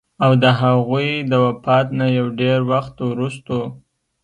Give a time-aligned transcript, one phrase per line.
[0.23, 3.61] او د هغوي د وفات نه يو ډېر وخت وروستو